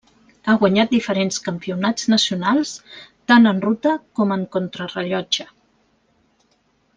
[0.45, 2.71] Ha guanyat diferents campionats nacionals
[3.33, 5.47] tant en ruta com en contrarellotge.